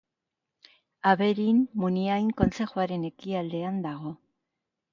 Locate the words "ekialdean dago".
3.13-4.17